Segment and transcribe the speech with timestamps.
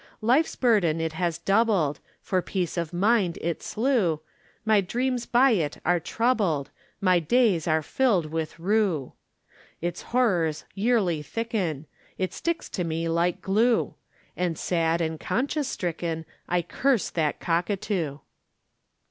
[0.23, 4.19] Life's burden it has doubled, For peace of mind it slew,
[4.65, 9.13] My dreams by it are troubled, My days are filled with rue.
[9.79, 11.85] Its horrors yearly thicken,
[12.17, 13.93] It sticks to me like glue,
[14.35, 18.17] And sad and conscience stricken I curse that cockatoo.